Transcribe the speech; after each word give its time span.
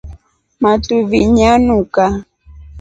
Matuvi 0.61 1.19
nyanuka. 1.35 2.05